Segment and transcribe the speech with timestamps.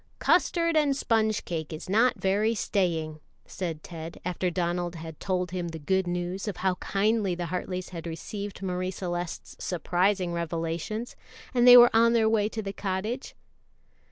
[0.17, 5.67] "Custard and sponge cake is not very staying," said Ted, after Donald had told him
[5.67, 11.15] the good news of how kindly the Hartleys had received Marie Celeste's surprising revelations,
[11.53, 13.35] and they were on their way to the cottage.